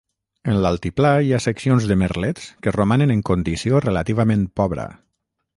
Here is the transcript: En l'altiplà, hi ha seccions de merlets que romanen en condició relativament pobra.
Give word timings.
En 0.53 0.55
l'altiplà, 0.61 1.11
hi 1.27 1.29
ha 1.37 1.41
seccions 1.45 1.85
de 1.91 1.99
merlets 2.03 2.49
que 2.65 2.75
romanen 2.79 3.15
en 3.19 3.23
condició 3.31 3.85
relativament 3.89 4.51
pobra. 4.63 4.91